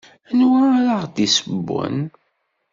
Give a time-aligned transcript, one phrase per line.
[0.29, 1.97] Anwa ara aɣ-d-yessewwen?